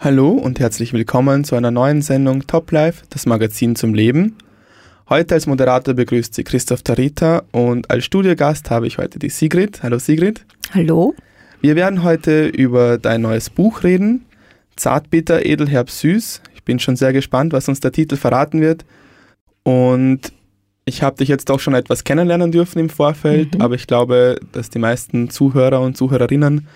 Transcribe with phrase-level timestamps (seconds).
[0.00, 4.36] Hallo und herzlich willkommen zu einer neuen Sendung Top Life, das Magazin zum Leben.
[5.08, 9.82] Heute als Moderator begrüßt sie Christoph Tarita und als Studiogast habe ich heute die Sigrid.
[9.82, 10.46] Hallo Sigrid.
[10.72, 11.16] Hallo.
[11.60, 14.24] Wir werden heute über dein neues Buch reden,
[14.76, 16.42] Zartbitter, Edelherb, Süß.
[16.54, 18.84] Ich bin schon sehr gespannt, was uns der Titel verraten wird.
[19.64, 20.32] Und
[20.84, 23.62] ich habe dich jetzt auch schon etwas kennenlernen dürfen im Vorfeld, mhm.
[23.62, 26.68] aber ich glaube, dass die meisten Zuhörer und Zuhörerinnen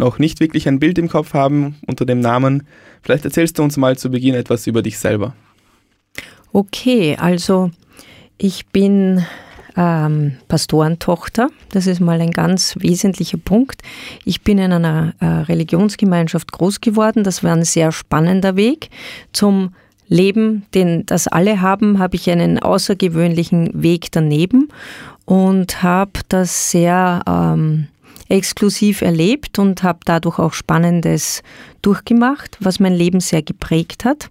[0.00, 2.64] noch nicht wirklich ein Bild im Kopf haben unter dem Namen.
[3.02, 5.34] Vielleicht erzählst du uns mal zu Beginn etwas über dich selber.
[6.52, 7.70] Okay, also
[8.36, 9.24] ich bin
[9.76, 11.48] ähm, Pastorentochter.
[11.70, 13.82] Das ist mal ein ganz wesentlicher Punkt.
[14.24, 17.22] Ich bin in einer äh, Religionsgemeinschaft groß geworden.
[17.22, 18.90] Das war ein sehr spannender Weg.
[19.32, 19.74] Zum
[20.08, 24.68] Leben, den das alle haben, habe ich einen außergewöhnlichen Weg daneben
[25.24, 27.86] und habe das sehr ähm,
[28.30, 31.42] exklusiv erlebt und habe dadurch auch Spannendes
[31.82, 34.30] durchgemacht, was mein Leben sehr geprägt hat.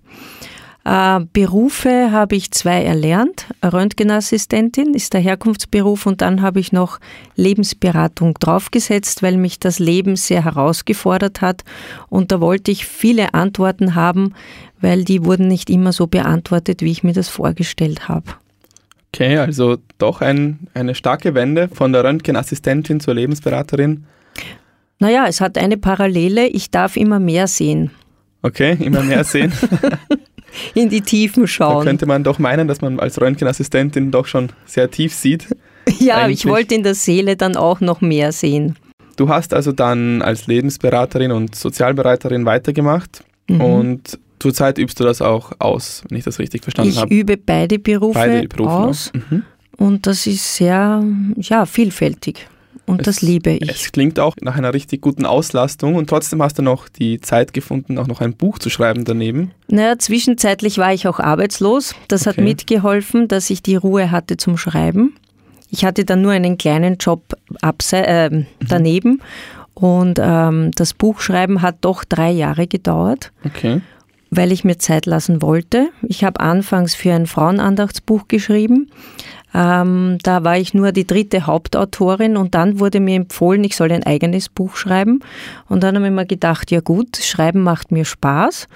[0.86, 3.48] Äh, Berufe habe ich zwei erlernt.
[3.64, 7.00] Röntgenassistentin ist der Herkunftsberuf und dann habe ich noch
[7.36, 11.64] Lebensberatung draufgesetzt, weil mich das Leben sehr herausgefordert hat
[12.08, 14.34] und da wollte ich viele Antworten haben,
[14.80, 18.34] weil die wurden nicht immer so beantwortet, wie ich mir das vorgestellt habe.
[19.14, 24.06] Okay, also doch ein, eine starke Wende von der Röntgenassistentin zur Lebensberaterin.
[25.00, 27.92] Naja, es hat eine Parallele, ich darf immer mehr sehen.
[28.42, 29.52] Okay, immer mehr sehen.
[30.74, 31.86] In die Tiefen schauen.
[31.86, 35.48] Da könnte man doch meinen, dass man als Röntgenassistentin doch schon sehr tief sieht.
[35.98, 36.46] Ja, Eigentlich.
[36.46, 38.76] ich wollte in der Seele dann auch noch mehr sehen.
[39.16, 43.62] Du hast also dann als Lebensberaterin und Sozialberaterin weitergemacht mhm.
[43.62, 47.14] und Zurzeit übst du das auch aus, wenn ich das richtig verstanden ich habe.
[47.14, 49.44] Ich übe beide Berufe, beide Berufe aus mhm.
[49.78, 51.04] und das ist sehr
[51.38, 52.48] ja, vielfältig
[52.90, 53.70] und es, das liebe ich.
[53.70, 57.54] Es klingt auch nach einer richtig guten Auslastung und trotzdem hast du noch die Zeit
[57.54, 59.52] gefunden, auch noch ein Buch zu schreiben daneben.
[59.68, 61.94] Naja, zwischenzeitlich war ich auch arbeitslos.
[62.08, 62.30] Das okay.
[62.30, 65.16] hat mitgeholfen, dass ich die Ruhe hatte zum Schreiben.
[65.70, 68.46] Ich hatte dann nur einen kleinen Job äh, mhm.
[68.68, 69.22] daneben mhm.
[69.76, 73.32] und ähm, das Buchschreiben hat doch drei Jahre gedauert.
[73.46, 73.82] Okay
[74.32, 75.90] weil ich mir Zeit lassen wollte.
[76.02, 78.90] Ich habe anfangs für ein Frauenandachtsbuch geschrieben.
[79.54, 83.92] Ähm, da war ich nur die dritte Hauptautorin und dann wurde mir empfohlen, ich soll
[83.92, 85.22] ein eigenes Buch schreiben.
[85.68, 88.68] Und dann habe ich mir gedacht, ja gut, Schreiben macht mir Spaß.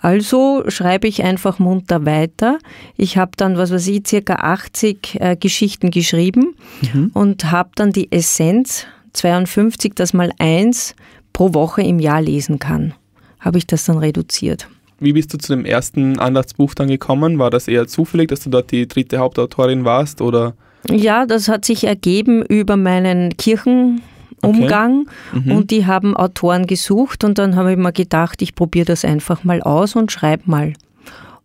[0.00, 2.58] Also schreibe ich einfach munter weiter.
[2.96, 6.54] Ich habe dann, was weiß ich, circa 80 äh, Geschichten geschrieben
[6.92, 7.10] mhm.
[7.12, 10.94] und habe dann die Essenz 52, das mal eins
[11.34, 12.94] pro Woche im Jahr lesen kann.
[13.38, 14.68] Habe ich das dann reduziert.
[15.02, 17.38] Wie bist du zu dem ersten Andachtsbuch dann gekommen?
[17.38, 20.54] War das eher zufällig, dass du dort die dritte Hauptautorin warst oder?
[20.88, 25.40] Ja, das hat sich ergeben über meinen Kirchenumgang okay.
[25.44, 25.52] mhm.
[25.52, 29.44] und die haben Autoren gesucht und dann habe ich mir gedacht, ich probiere das einfach
[29.44, 30.72] mal aus und schreibe mal.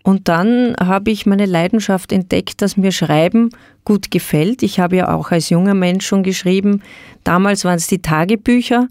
[0.04, 3.50] Und dann habe ich meine Leidenschaft entdeckt, dass mir Schreiben
[3.84, 4.64] gut gefällt.
[4.64, 6.82] Ich habe ja auch als junger Mensch schon geschrieben.
[7.26, 8.88] Damals waren es die Tagebücher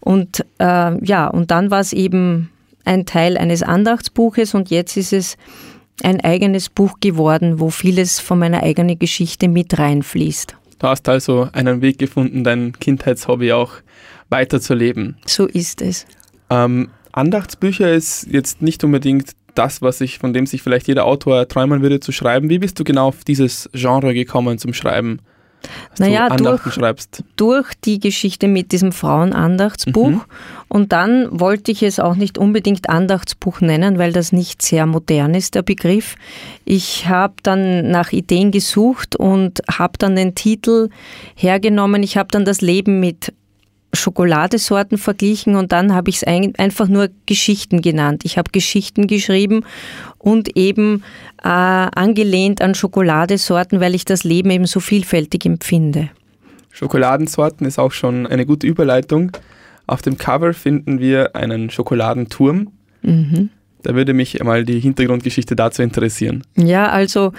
[0.00, 2.50] und äh, ja, und dann war es eben
[2.86, 5.36] ein Teil eines Andachtsbuches und jetzt ist es
[6.02, 10.56] ein eigenes Buch geworden, wo vieles von meiner eigenen Geschichte mit reinfließt.
[10.78, 13.72] Du hast also einen Weg gefunden, dein Kindheitshobby auch
[14.28, 15.16] weiterzuleben.
[15.26, 16.06] So ist es.
[16.50, 21.48] Ähm, Andachtsbücher ist jetzt nicht unbedingt das, was ich, von dem sich vielleicht jeder Autor
[21.48, 22.50] träumen würde zu schreiben.
[22.50, 25.20] Wie bist du genau auf dieses Genre gekommen zum Schreiben?
[25.98, 27.24] Naja, durch, schreibst.
[27.36, 30.10] durch die Geschichte mit diesem Frauenandachtsbuch.
[30.10, 30.20] Mhm.
[30.68, 35.34] Und dann wollte ich es auch nicht unbedingt Andachtsbuch nennen, weil das nicht sehr modern
[35.34, 36.16] ist, der Begriff.
[36.64, 40.90] Ich habe dann nach Ideen gesucht und habe dann den Titel
[41.34, 42.02] hergenommen.
[42.02, 43.32] Ich habe dann das Leben mit
[43.96, 48.22] Schokoladesorten verglichen und dann habe ich es einfach nur Geschichten genannt.
[48.24, 49.64] Ich habe Geschichten geschrieben
[50.26, 51.04] und eben
[51.44, 56.10] äh, angelehnt an Schokoladesorten, weil ich das Leben eben so vielfältig empfinde.
[56.72, 59.30] Schokoladensorten ist auch schon eine gute Überleitung.
[59.86, 62.72] Auf dem Cover finden wir einen Schokoladenturm.
[63.02, 63.50] Mhm.
[63.86, 66.42] Da würde mich mal die Hintergrundgeschichte dazu interessieren.
[66.56, 67.32] Ja, also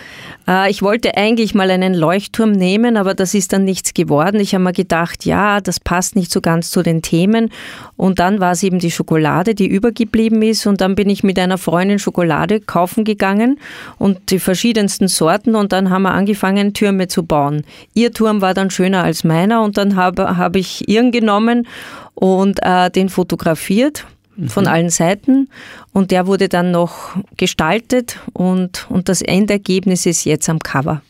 [0.47, 4.39] äh, ich wollte eigentlich mal einen Leuchtturm nehmen, aber das ist dann nichts geworden.
[4.39, 7.51] Ich habe mir gedacht, ja, das passt nicht so ganz zu den Themen.
[7.97, 10.65] Und dann war es eben die Schokolade, die übergeblieben ist.
[10.67, 13.59] Und dann bin ich mit einer Freundin Schokolade kaufen gegangen
[13.97, 15.53] und die verschiedensten Sorten.
[15.53, 17.65] Und dann haben wir angefangen, Türme zu bauen.
[17.93, 19.63] Ihr Turm war dann schöner als meiner.
[19.63, 21.67] Und dann habe, habe ich ihren genommen
[22.15, 24.05] und äh, den fotografiert
[24.47, 24.69] von mhm.
[24.69, 25.49] allen Seiten.
[25.93, 31.01] Und der wurde dann noch gestaltet und, und das Endergebnis ist jetzt am Cover.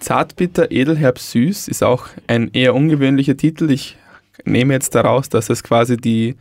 [0.00, 3.70] Zartbitter, Edelherb, Süß ist auch ein eher ungewöhnlicher Titel.
[3.70, 3.96] Ich
[4.44, 6.34] nehme jetzt daraus, dass es quasi die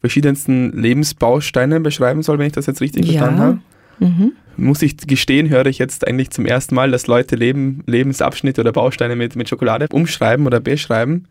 [0.00, 3.18] verschiedensten Lebensbausteinen beschreiben soll, wenn ich das jetzt richtig Ja.
[3.18, 3.58] verstanden habe.
[3.98, 4.32] Mhm.
[4.56, 8.72] Muss ich gestehen, höre ich jetzt eigentlich zum ersten Mal, dass Leute Leben, Lebensabschnitte oder
[8.72, 11.26] Bausteine mit, mit Schokolade umschreiben oder beschreiben.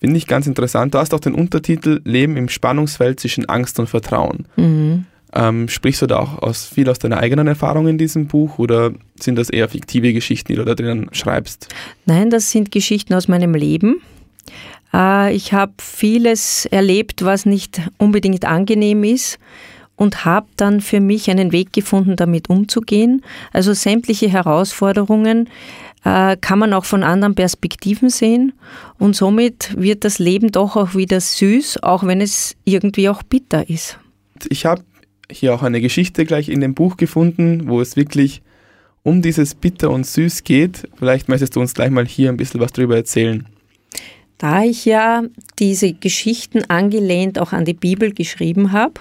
[0.00, 0.94] Finde ich ganz interessant.
[0.94, 4.46] Du hast auch den Untertitel Leben im Spannungsfeld zwischen Angst und Vertrauen.
[4.56, 5.06] Mhm.
[5.34, 8.92] Ähm, sprichst du da auch aus, viel aus deiner eigenen Erfahrung in diesem Buch oder
[9.20, 11.68] sind das eher fiktive Geschichten, die du da drinnen schreibst?
[12.06, 14.00] Nein, das sind Geschichten aus meinem Leben.
[14.94, 19.38] Äh, Ich habe vieles erlebt, was nicht unbedingt angenehm ist
[19.96, 23.22] und habe dann für mich einen Weg gefunden, damit umzugehen.
[23.52, 25.50] Also sämtliche Herausforderungen
[26.02, 28.52] kann man auch von anderen Perspektiven sehen
[28.98, 33.68] und somit wird das Leben doch auch wieder süß, auch wenn es irgendwie auch bitter
[33.68, 33.98] ist.
[34.48, 34.82] Ich habe
[35.30, 38.42] hier auch eine Geschichte gleich in dem Buch gefunden, wo es wirklich
[39.02, 40.88] um dieses Bitter und Süß geht.
[40.96, 43.46] Vielleicht möchtest du uns gleich mal hier ein bisschen was darüber erzählen.
[44.38, 45.24] Da ich ja
[45.58, 49.00] diese Geschichten angelehnt auch an die Bibel geschrieben habe,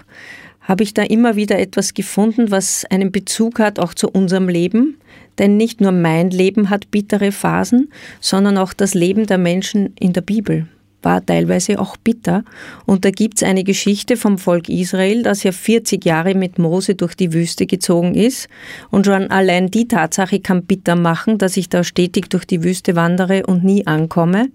[0.67, 4.97] habe ich da immer wieder etwas gefunden, was einen Bezug hat auch zu unserem Leben.
[5.37, 10.13] Denn nicht nur mein Leben hat bittere Phasen, sondern auch das Leben der Menschen in
[10.13, 10.67] der Bibel
[11.03, 12.43] war teilweise auch bitter.
[12.85, 16.95] Und da gibt es eine Geschichte vom Volk Israel, das ja 40 Jahre mit Mose
[16.95, 18.49] durch die Wüste gezogen ist.
[18.89, 22.95] Und schon allein die Tatsache kann bitter machen, dass ich da stetig durch die Wüste
[22.95, 24.49] wandere und nie ankomme.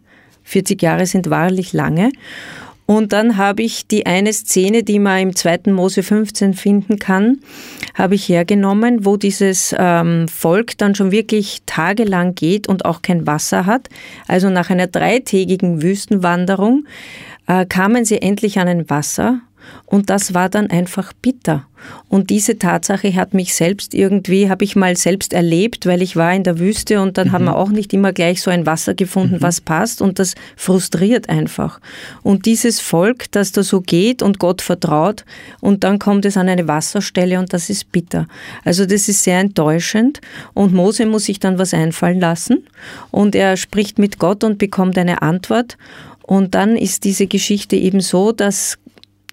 [0.44, 2.10] 40 Jahre sind wahrlich lange.
[2.86, 5.70] Und dann habe ich die eine Szene, die man im 2.
[5.72, 7.40] Mose 15 finden kann,
[7.94, 13.26] habe ich hergenommen, wo dieses ähm, Volk dann schon wirklich tagelang geht und auch kein
[13.26, 13.88] Wasser hat.
[14.26, 16.86] Also nach einer dreitägigen Wüstenwanderung
[17.46, 19.40] äh, kamen sie endlich an ein Wasser
[19.86, 21.66] und das war dann einfach bitter.
[22.08, 26.32] Und diese Tatsache hat mich selbst irgendwie, habe ich mal selbst erlebt, weil ich war
[26.32, 29.38] in der Wüste und dann haben wir auch nicht immer gleich so ein Wasser gefunden,
[29.40, 31.80] was passt und das frustriert einfach.
[32.22, 35.24] Und dieses Volk, das da so geht und Gott vertraut
[35.60, 38.26] und dann kommt es an eine Wasserstelle und das ist bitter.
[38.64, 40.20] Also das ist sehr enttäuschend
[40.54, 42.66] und Mose muss sich dann was einfallen lassen
[43.10, 45.76] und er spricht mit Gott und bekommt eine Antwort
[46.22, 48.78] und dann ist diese Geschichte eben so, dass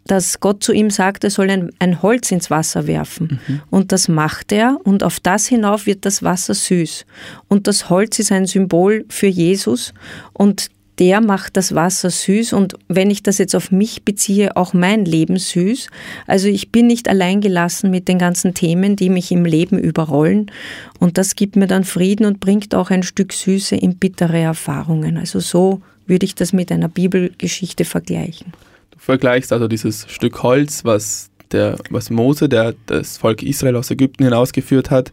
[0.10, 3.40] dass Gott zu ihm sagt, er soll ein, ein Holz ins Wasser werfen.
[3.70, 7.06] Und das macht er und auf das hinauf wird das Wasser süß.
[7.48, 9.94] Und das Holz ist ein Symbol für Jesus
[10.34, 14.74] und der macht das Wasser süß und wenn ich das jetzt auf mich beziehe, auch
[14.74, 15.88] mein Leben süß.
[16.28, 20.52] Also ich bin nicht allein gelassen mit den ganzen Themen, die mich im Leben überrollen
[21.00, 25.18] und das gibt mir dann Frieden und bringt auch ein Stück Süße in bittere Erfahrungen.
[25.18, 28.52] Also so würde ich das mit einer Bibelgeschichte vergleichen.
[29.10, 34.24] Vergleichst also dieses Stück Holz, was, der, was Mose, der das Volk Israel aus Ägypten
[34.24, 35.12] hinausgeführt hat,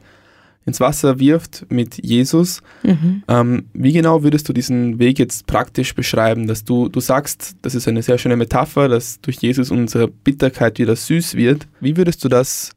[0.66, 2.60] ins Wasser wirft mit Jesus.
[2.82, 3.22] Mhm.
[3.26, 6.46] Ähm, wie genau würdest du diesen Weg jetzt praktisch beschreiben?
[6.46, 10.78] Dass du, du sagst, das ist eine sehr schöne Metapher, dass durch Jesus unsere Bitterkeit
[10.78, 11.66] wieder süß wird.
[11.80, 12.72] Wie würdest du das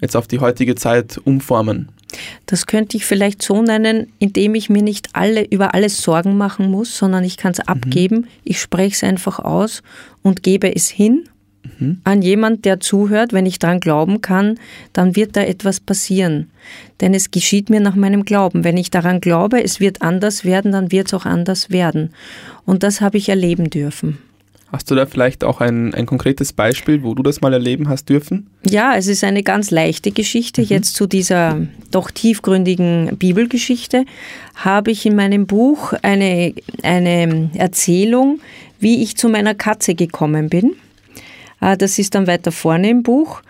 [0.00, 1.88] jetzt auf die heutige Zeit umformen?
[2.46, 6.70] Das könnte ich vielleicht so nennen, indem ich mir nicht alle über alles Sorgen machen
[6.70, 8.26] muss, sondern ich kann es abgeben.
[8.44, 9.82] Ich spreche es einfach aus
[10.22, 11.28] und gebe es hin
[12.04, 13.32] an jemand, der zuhört.
[13.32, 14.58] Wenn ich daran glauben kann,
[14.92, 16.50] dann wird da etwas passieren.
[17.00, 18.64] Denn es geschieht mir nach meinem Glauben.
[18.64, 22.10] Wenn ich daran glaube, es wird anders werden, dann wird es auch anders werden.
[22.64, 24.18] Und das habe ich erleben dürfen.
[24.74, 28.08] Hast du da vielleicht auch ein, ein konkretes Beispiel, wo du das mal erleben hast
[28.08, 28.48] dürfen?
[28.68, 30.62] Ja, es ist eine ganz leichte Geschichte.
[30.62, 34.04] Jetzt zu dieser doch tiefgründigen Bibelgeschichte
[34.56, 38.40] habe ich in meinem Buch eine, eine Erzählung,
[38.80, 40.74] wie ich zu meiner Katze gekommen bin.
[41.60, 43.42] Äh, Das ist dann weiter vorne im Buch.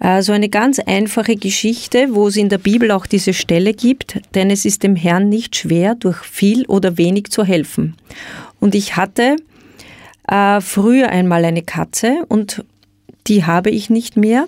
[0.00, 4.18] Äh, So eine ganz einfache Geschichte, wo es in der Bibel auch diese Stelle gibt,
[4.34, 7.94] denn es ist dem Herrn nicht schwer, durch viel oder wenig zu helfen.
[8.58, 9.36] Und ich hatte
[10.32, 12.64] äh, früher einmal eine Katze und
[13.26, 14.46] die habe ich nicht mehr.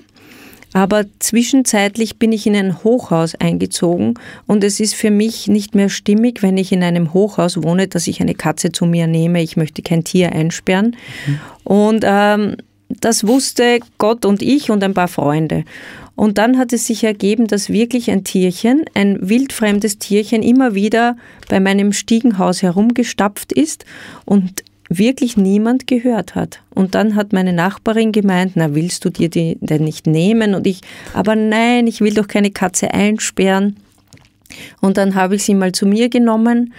[0.72, 4.14] Aber zwischenzeitlich bin ich in ein Hochhaus eingezogen
[4.48, 8.08] und es ist für mich nicht mehr stimmig, wenn ich in einem Hochhaus wohne, dass
[8.08, 9.40] ich eine Katze zu mir nehme.
[9.40, 10.96] Ich möchte kein Tier einsperren.
[11.62, 12.56] Und ähm,
[12.88, 15.64] das wusste Gott und ich und ein paar Freunde.
[16.16, 21.16] Und dann hat es sich ergeben, dass wirklich ein Tierchen, ein wildfremdes Tierchen, immer wieder
[21.48, 23.84] bei meinem Stiegenhaus herumgestapft ist
[24.24, 26.60] und wirklich niemand gehört hat.
[26.74, 30.54] Und dann hat meine Nachbarin gemeint, na willst du dir die denn nicht nehmen?
[30.54, 30.80] Und ich,
[31.14, 33.76] aber nein, ich will doch keine Katze einsperren.
[34.80, 36.74] Und dann habe ich sie mal zu mir genommen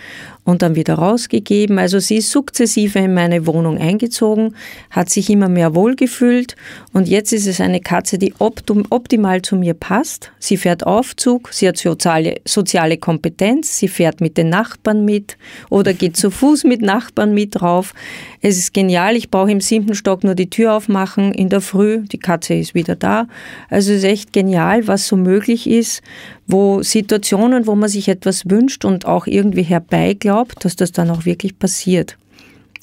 [0.45, 1.77] und dann wieder rausgegeben.
[1.79, 4.55] Also sie ist sukzessive in meine Wohnung eingezogen,
[4.91, 6.55] hat sich immer mehr wohlgefühlt
[6.93, 10.31] und jetzt ist es eine Katze, die optimal zu mir passt.
[10.39, 15.37] Sie fährt Aufzug, sie hat soziale, soziale Kompetenz, sie fährt mit den Nachbarn mit
[15.69, 17.93] oder geht zu Fuß mit Nachbarn mit drauf.
[18.41, 22.01] Es ist genial, ich brauche im siebten Stock nur die Tür aufmachen in der Früh,
[22.01, 23.27] die Katze ist wieder da.
[23.69, 26.03] Also es ist echt genial, was so möglich ist,
[26.47, 31.25] wo Situationen, wo man sich etwas wünscht und auch irgendwie herbeiglaubt, dass das dann auch
[31.25, 32.17] wirklich passiert.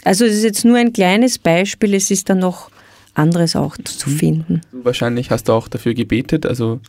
[0.04, 2.71] Also es ist jetzt nur ein kleines Beispiel, es ist dann noch
[3.14, 4.14] anderes auch zu mhm.
[4.16, 4.61] finden.
[4.73, 6.81] Wahrscheinlich hast du auch dafür gebetet, also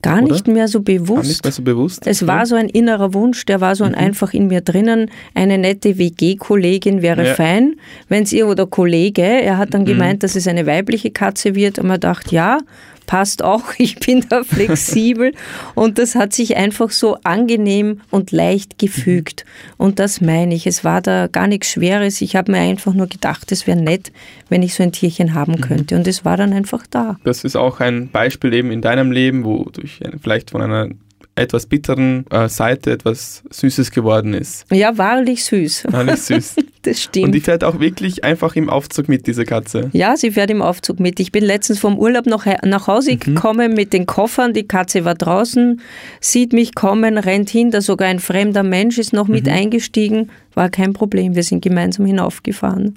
[0.00, 0.32] gar oder?
[0.32, 1.22] nicht mehr so bewusst.
[1.22, 2.06] Gar nicht mehr so bewusst.
[2.06, 3.94] Es war so ein innerer Wunsch, der war so mhm.
[3.94, 5.10] einfach in mir drinnen.
[5.34, 7.34] Eine nette WG-Kollegin wäre ja.
[7.34, 7.74] fein,
[8.08, 9.22] wenn es ihr oder Kollege.
[9.22, 9.86] Er hat dann mhm.
[9.86, 12.58] gemeint, dass es eine weibliche Katze wird, und man dachte, ja,
[13.06, 15.32] passt auch, ich bin da flexibel
[15.74, 19.44] und das hat sich einfach so angenehm und leicht gefügt.
[19.76, 22.20] Und das meine ich, es war da gar nichts Schweres.
[22.20, 24.12] Ich habe mir einfach nur gedacht, es wäre nett,
[24.48, 25.60] wenn ich so ein Tierchen haben mhm.
[25.60, 25.96] könnte.
[25.96, 27.18] Und es war dann einfach da.
[27.24, 30.88] Das ist auch ein Beispiel eben in deinem Leben, wo durch vielleicht von einer
[31.34, 34.66] etwas bitteren äh, Seite etwas Süßes geworden ist.
[34.70, 35.86] Ja, wahrlich süß.
[35.90, 36.56] Wahrlich süß.
[36.82, 37.26] das stimmt.
[37.26, 39.88] Und die fährt auch wirklich einfach im Aufzug mit, diese Katze.
[39.92, 41.20] Ja, sie fährt im Aufzug mit.
[41.20, 43.20] Ich bin letztens vom Urlaub noch nach Hause mhm.
[43.20, 44.52] gekommen mit den Koffern.
[44.52, 45.80] Die Katze war draußen,
[46.20, 47.70] sieht mich kommen, rennt hin.
[47.70, 49.52] Da sogar ein fremder Mensch ist noch mit mhm.
[49.52, 50.30] eingestiegen.
[50.54, 51.34] War kein Problem.
[51.34, 52.94] Wir sind gemeinsam hinaufgefahren.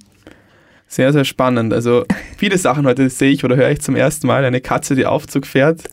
[0.88, 1.74] Sehr, sehr spannend.
[1.74, 2.06] Also
[2.38, 4.46] viele Sachen heute sehe ich oder höre ich zum ersten Mal.
[4.46, 5.84] Eine Katze, die Aufzug fährt.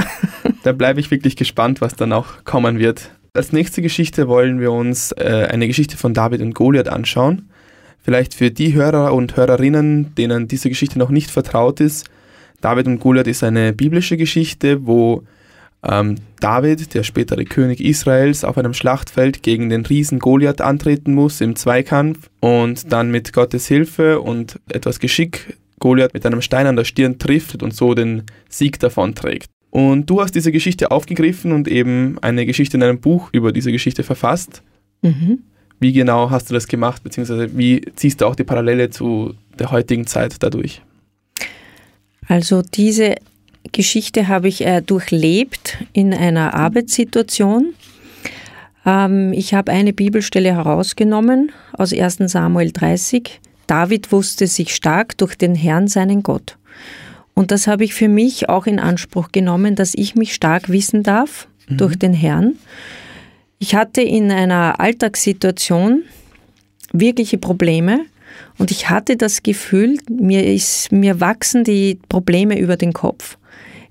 [0.62, 3.10] da bleibe ich wirklich gespannt, was dann auch kommen wird.
[3.34, 7.48] Als nächste Geschichte wollen wir uns äh, eine Geschichte von David und Goliath anschauen.
[8.02, 12.10] Vielleicht für die Hörer und Hörerinnen, denen diese Geschichte noch nicht vertraut ist.
[12.60, 15.24] David und Goliath ist eine biblische Geschichte, wo
[15.84, 21.40] ähm, David, der spätere König Israels, auf einem Schlachtfeld gegen den Riesen Goliath antreten muss
[21.40, 26.76] im Zweikampf und dann mit Gottes Hilfe und etwas Geschick Goliath mit einem Stein an
[26.76, 29.50] der Stirn trifft und so den Sieg davonträgt.
[29.70, 33.72] Und du hast diese Geschichte aufgegriffen und eben eine Geschichte in einem Buch über diese
[33.72, 34.62] Geschichte verfasst.
[35.00, 35.40] Mhm.
[35.80, 39.72] Wie genau hast du das gemacht, beziehungsweise wie ziehst du auch die Parallele zu der
[39.72, 40.82] heutigen Zeit dadurch?
[42.28, 43.16] Also diese
[43.72, 47.74] Geschichte habe ich äh, durchlebt in einer Arbeitssituation.
[48.84, 53.40] Ähm, ich habe eine Bibelstelle herausgenommen aus 1 Samuel 30.
[53.66, 56.58] David wusste sich stark durch den Herrn, seinen Gott.
[57.34, 61.02] Und das habe ich für mich auch in Anspruch genommen, dass ich mich stark wissen
[61.02, 61.78] darf mhm.
[61.78, 62.54] durch den Herrn.
[63.58, 66.02] Ich hatte in einer Alltagssituation
[66.92, 68.00] wirkliche Probleme
[68.58, 73.38] und ich hatte das Gefühl, mir, ist, mir wachsen die Probleme über den Kopf.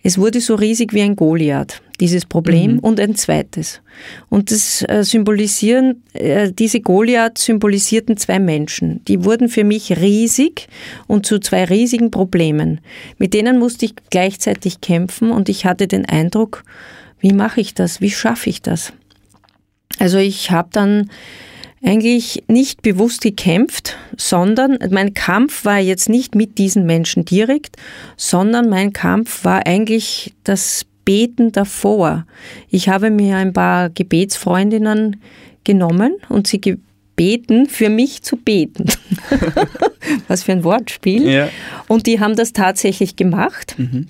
[0.03, 2.79] Es wurde so riesig wie ein Goliath, dieses Problem, mhm.
[2.79, 3.81] und ein zweites.
[4.29, 9.03] Und das äh, symbolisieren, äh, diese Goliath symbolisierten zwei Menschen.
[9.05, 10.67] Die wurden für mich riesig
[11.07, 12.81] und zu zwei riesigen Problemen.
[13.17, 16.63] Mit denen musste ich gleichzeitig kämpfen und ich hatte den Eindruck,
[17.19, 18.01] wie mache ich das?
[18.01, 18.93] Wie schaffe ich das?
[19.99, 21.11] Also ich habe dann
[21.83, 27.77] eigentlich nicht bewusst gekämpft, sondern mein Kampf war jetzt nicht mit diesen Menschen direkt,
[28.17, 32.25] sondern mein Kampf war eigentlich das Beten davor.
[32.69, 35.21] Ich habe mir ein paar Gebetsfreundinnen
[35.63, 38.85] genommen und sie gebeten, für mich zu beten.
[40.27, 41.27] Was für ein Wortspiel.
[41.27, 41.49] Ja.
[41.87, 43.75] Und die haben das tatsächlich gemacht.
[43.77, 44.07] Mhm.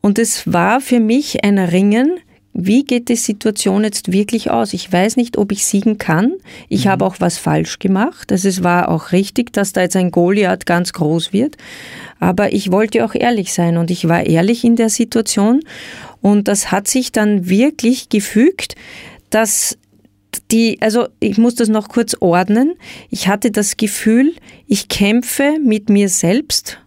[0.00, 2.18] Und es war für mich ein Ringen,
[2.58, 4.72] wie geht die Situation jetzt wirklich aus?
[4.72, 6.32] Ich weiß nicht, ob ich siegen kann.
[6.70, 6.90] Ich mhm.
[6.90, 8.32] habe auch was falsch gemacht.
[8.32, 11.56] Also es war auch richtig, dass da jetzt ein Goliath ganz groß wird.
[12.18, 15.60] Aber ich wollte auch ehrlich sein und ich war ehrlich in der Situation.
[16.22, 18.74] Und das hat sich dann wirklich gefügt,
[19.28, 19.76] dass
[20.50, 22.74] die, also ich muss das noch kurz ordnen.
[23.10, 24.32] Ich hatte das Gefühl,
[24.66, 26.78] ich kämpfe mit mir selbst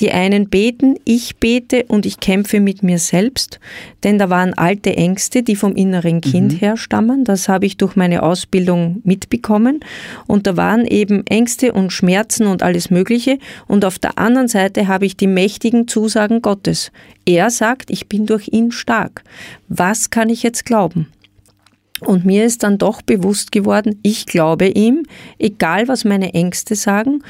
[0.00, 3.60] die einen beten, ich bete und ich kämpfe mit mir selbst,
[4.02, 6.56] denn da waren alte Ängste, die vom inneren Kind mhm.
[6.58, 7.24] herstammen.
[7.24, 9.80] Das habe ich durch meine Ausbildung mitbekommen.
[10.26, 13.38] Und da waren eben Ängste und Schmerzen und alles Mögliche.
[13.66, 16.90] Und auf der anderen Seite habe ich die mächtigen Zusagen Gottes.
[17.26, 19.22] Er sagt, ich bin durch ihn stark.
[19.68, 21.08] Was kann ich jetzt glauben?
[22.00, 25.04] Und mir ist dann doch bewusst geworden, ich glaube ihm,
[25.38, 27.22] egal was meine Ängste sagen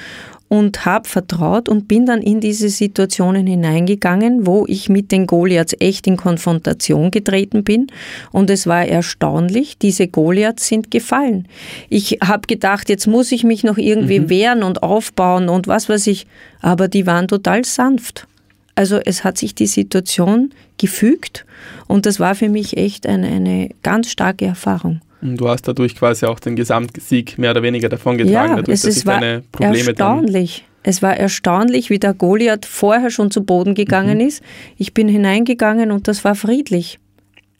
[0.48, 5.74] und habe vertraut und bin dann in diese Situationen hineingegangen, wo ich mit den Goliaths
[5.80, 7.88] echt in Konfrontation getreten bin.
[8.30, 11.48] Und es war erstaunlich, diese Goliaths sind gefallen.
[11.88, 14.30] Ich habe gedacht, jetzt muss ich mich noch irgendwie mhm.
[14.30, 16.26] wehren und aufbauen und was weiß ich,
[16.60, 18.26] aber die waren total sanft.
[18.74, 21.46] Also es hat sich die Situation gefügt
[21.86, 25.00] und das war für mich echt eine, eine ganz starke Erfahrung.
[25.24, 28.82] Und du hast dadurch quasi auch den Gesamtsieg mehr oder weniger davongetragen, ja, dadurch, es,
[28.82, 30.64] dass es war deine Probleme erstaunlich.
[30.82, 34.26] Es war erstaunlich, wie der Goliath vorher schon zu Boden gegangen mhm.
[34.26, 34.42] ist.
[34.76, 36.98] Ich bin hineingegangen und das war friedlich.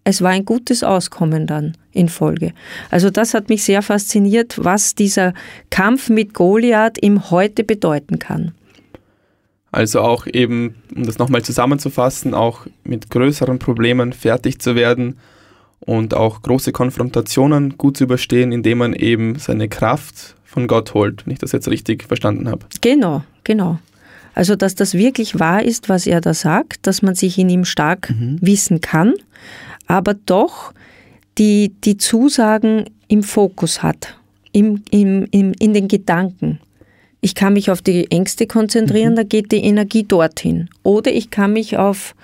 [0.05, 2.53] Es war ein gutes Auskommen dann in Folge.
[2.91, 5.33] Also das hat mich sehr fasziniert, was dieser
[5.71, 8.53] Kampf mit Goliath im Heute bedeuten kann.
[9.73, 15.17] Also auch eben, um das nochmal zusammenzufassen, auch mit größeren Problemen fertig zu werden
[15.87, 21.27] und auch große Konfrontationen gut zu überstehen, indem man eben seine Kraft von Gott holt,
[21.27, 22.67] wenn ich das jetzt richtig verstanden habe.
[22.81, 23.79] Genau, genau.
[24.35, 27.65] Also, dass das wirklich wahr ist, was er da sagt, dass man sich in ihm
[27.65, 28.39] stark mhm.
[28.41, 29.15] wissen kann,
[29.87, 30.73] aber doch
[31.39, 34.17] die, die Zusagen im Fokus hat,
[34.53, 36.61] im, im, im, in den Gedanken.
[37.21, 39.17] Ich kann mich auf die Ängste konzentrieren, mhm.
[39.17, 40.69] da geht die Energie dorthin.
[40.83, 42.15] Oder ich kann mich auf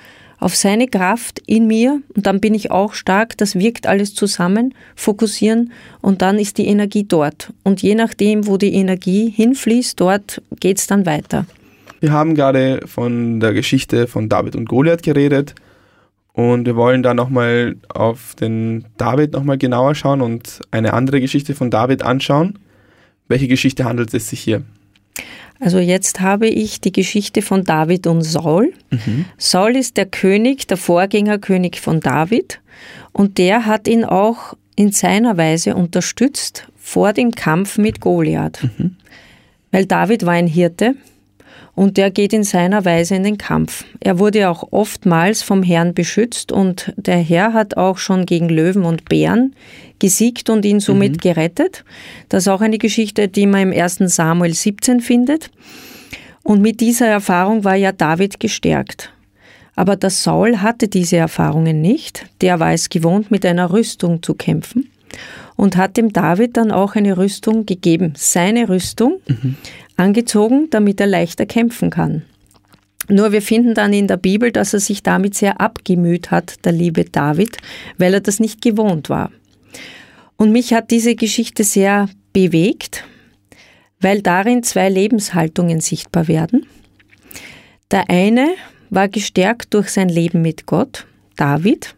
[0.41, 4.75] auf seine Kraft in mir und dann bin ich auch stark, das wirkt alles zusammen,
[4.97, 7.53] fokussieren und dann ist die Energie dort.
[7.63, 11.45] Und je nachdem, wo die Energie hinfließt, dort geht es dann weiter.
[12.01, 15.55] Wir haben gerade von der Geschichte von David und Goliath geredet
[16.33, 21.55] und wir wollen da nochmal auf den David nochmal genauer schauen und eine andere Geschichte
[21.55, 22.59] von David anschauen.
[23.29, 24.63] Welche Geschichte handelt es sich hier?
[25.61, 28.73] Also jetzt habe ich die Geschichte von David und Saul.
[28.91, 29.27] Mhm.
[29.37, 32.61] Saul ist der König, der Vorgängerkönig von David
[33.13, 38.65] und der hat ihn auch in seiner Weise unterstützt vor dem Kampf mit Goliath.
[38.65, 38.97] Mhm.
[39.71, 40.95] Weil David war ein Hirte
[41.81, 43.87] und der geht in seiner Weise in den Kampf.
[44.01, 48.85] Er wurde auch oftmals vom Herrn beschützt und der Herr hat auch schon gegen Löwen
[48.85, 49.55] und Bären
[49.99, 51.17] gesiegt und ihn somit mhm.
[51.17, 51.87] gerettet.
[52.29, 53.97] Das ist auch eine Geschichte, die man im 1.
[54.15, 55.51] Samuel 17 findet.
[56.43, 59.11] Und mit dieser Erfahrung war ja David gestärkt.
[59.75, 62.27] Aber der Saul hatte diese Erfahrungen nicht.
[62.43, 64.91] Der war es gewohnt, mit einer Rüstung zu kämpfen
[65.61, 69.57] und hat dem David dann auch eine Rüstung gegeben, seine Rüstung, mhm.
[69.95, 72.23] angezogen, damit er leichter kämpfen kann.
[73.11, 76.73] Nur wir finden dann in der Bibel, dass er sich damit sehr abgemüht hat, der
[76.73, 77.59] liebe David,
[77.99, 79.31] weil er das nicht gewohnt war.
[80.39, 83.05] Und mich hat diese Geschichte sehr bewegt,
[84.01, 86.65] weil darin zwei Lebenshaltungen sichtbar werden.
[87.91, 88.49] Der eine
[88.89, 91.97] war gestärkt durch sein Leben mit Gott, David.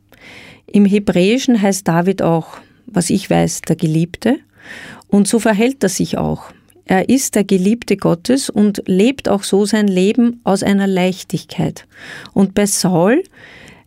[0.66, 2.58] Im Hebräischen heißt David auch,
[2.94, 4.38] was ich weiß, der Geliebte.
[5.08, 6.52] Und so verhält er sich auch.
[6.84, 11.86] Er ist der Geliebte Gottes und lebt auch so sein Leben aus einer Leichtigkeit.
[12.32, 13.22] Und bei Saul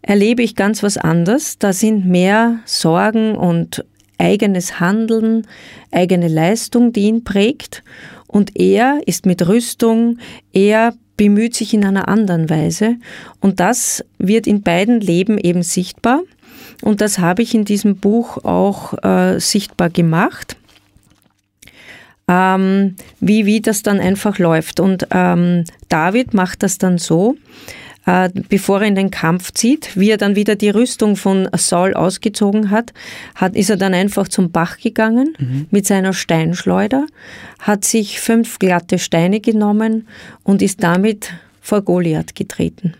[0.02, 1.58] erlebe ich ganz was anderes.
[1.60, 3.84] Da sind mehr Sorgen und
[4.18, 5.46] eigenes Handeln,
[5.92, 7.84] eigene Leistung, die ihn prägt.
[8.28, 10.20] Und er ist mit Rüstung,
[10.54, 12.96] er bemüht sich in einer anderen Weise.
[13.40, 16.22] Und das wird in beiden Leben eben sichtbar.
[16.86, 20.56] Und das habe ich in diesem Buch auch äh, sichtbar gemacht.
[22.28, 24.80] Ähm, wie, wie das dann einfach läuft.
[24.80, 27.38] Und ähm, David macht das dann so,
[28.06, 29.98] äh, bevor er in den Kampf zieht.
[29.98, 32.94] Wie er dann wieder die Rüstung von Saul ausgezogen hat,
[33.34, 35.66] hat ist er dann einfach zum Bach gegangen mhm.
[35.72, 37.08] mit seiner Steinschleuder,
[37.58, 40.08] hat sich fünf glatte Steine genommen
[40.44, 42.94] und ist damit vor Goliath getreten.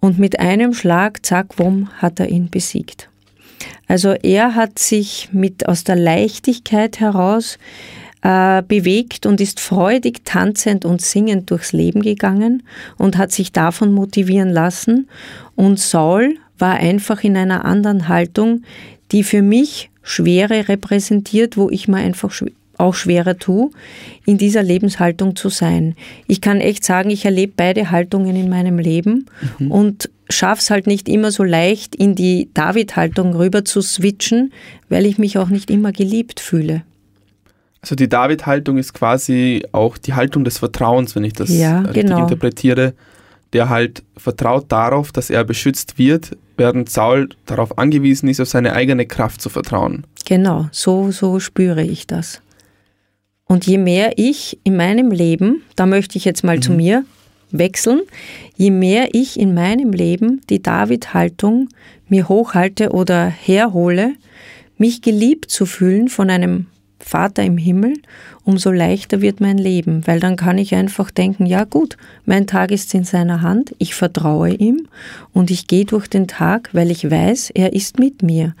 [0.00, 3.08] Und mit einem Schlag, zack, wumm, hat er ihn besiegt.
[3.88, 7.58] Also er hat sich mit aus der Leichtigkeit heraus
[8.22, 12.62] äh, bewegt und ist freudig tanzend und singend durchs Leben gegangen
[12.96, 15.08] und hat sich davon motivieren lassen.
[15.56, 18.62] Und Saul war einfach in einer anderen Haltung,
[19.10, 22.32] die für mich Schwere repräsentiert, wo ich mir einfach
[22.82, 23.70] auch schwerer tue,
[24.26, 25.94] in dieser Lebenshaltung zu sein.
[26.26, 29.26] Ich kann echt sagen, ich erlebe beide Haltungen in meinem Leben
[29.58, 29.70] mhm.
[29.70, 34.52] und schaffe es halt nicht immer so leicht, in die David-Haltung rüber zu switchen,
[34.88, 36.82] weil ich mich auch nicht immer geliebt fühle.
[37.80, 42.02] Also die David-Haltung ist quasi auch die Haltung des Vertrauens, wenn ich das ja, richtig
[42.02, 42.22] genau.
[42.22, 42.94] interpretiere,
[43.52, 48.72] der halt vertraut darauf, dass er beschützt wird, während Saul darauf angewiesen ist, auf seine
[48.72, 50.04] eigene Kraft zu vertrauen.
[50.24, 52.41] Genau, so, so spüre ich das.
[53.46, 56.62] Und je mehr ich in meinem Leben, da möchte ich jetzt mal mhm.
[56.62, 57.04] zu mir
[57.50, 58.00] wechseln,
[58.56, 61.68] je mehr ich in meinem Leben die David-Haltung
[62.08, 64.14] mir hochhalte oder herhole,
[64.78, 66.66] mich geliebt zu fühlen von einem
[66.98, 67.94] Vater im Himmel,
[68.44, 72.70] umso leichter wird mein Leben, weil dann kann ich einfach denken, ja gut, mein Tag
[72.70, 74.88] ist in seiner Hand, ich vertraue ihm
[75.32, 78.54] und ich gehe durch den Tag, weil ich weiß, er ist mit mir.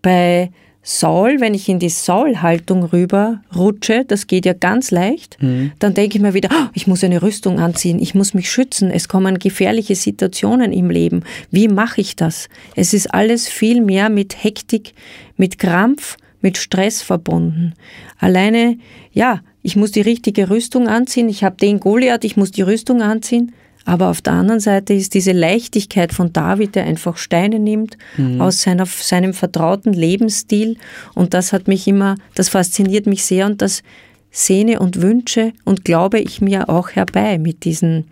[0.00, 0.50] Bei
[0.84, 5.70] Saul, wenn ich in die Saul-Haltung rüber rutsche, das geht ja ganz leicht, mhm.
[5.78, 8.90] dann denke ich mir wieder, oh, ich muss eine Rüstung anziehen, ich muss mich schützen,
[8.90, 11.22] es kommen gefährliche Situationen im Leben.
[11.52, 12.48] Wie mache ich das?
[12.74, 14.94] Es ist alles viel mehr mit Hektik,
[15.36, 17.74] mit Krampf, mit Stress verbunden.
[18.18, 18.76] Alleine,
[19.12, 23.02] ja, ich muss die richtige Rüstung anziehen, ich habe den Goliath, ich muss die Rüstung
[23.02, 23.52] anziehen.
[23.84, 28.40] Aber auf der anderen Seite ist diese Leichtigkeit von David, der einfach Steine nimmt mhm.
[28.40, 30.76] aus seiner, seinem vertrauten Lebensstil.
[31.14, 33.82] Und das hat mich immer, das fasziniert mich sehr und das
[34.30, 38.06] sehne und wünsche und glaube ich mir auch herbei mit diesen,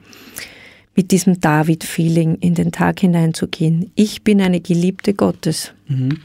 [0.95, 3.91] mit diesem David-Feeling in den Tag hineinzugehen.
[3.95, 5.73] Ich bin eine Geliebte Gottes.
[5.89, 6.19] Mhm.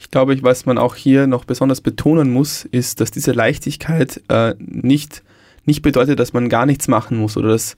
[0.00, 4.54] Ich glaube, was man auch hier noch besonders betonen muss, ist, dass diese Leichtigkeit äh,
[4.58, 5.22] nicht,
[5.64, 7.76] nicht bedeutet, dass man gar nichts machen muss oder dass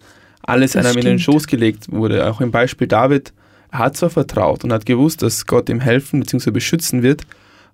[0.50, 1.04] alles das einem stimmt.
[1.04, 2.30] in den Schoß gelegt wurde.
[2.30, 3.32] Auch im Beispiel David,
[3.70, 6.50] er hat zwar vertraut und hat gewusst, dass Gott ihm helfen bzw.
[6.50, 7.22] beschützen wird,